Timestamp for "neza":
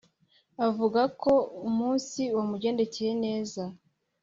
3.25-3.63